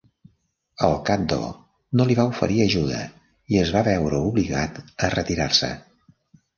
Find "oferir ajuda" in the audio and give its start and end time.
2.31-3.05